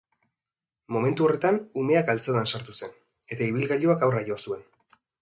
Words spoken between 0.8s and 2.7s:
Momentu horretan, umea galtzadan